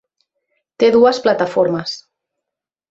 [0.85, 1.97] Té dues plataformes.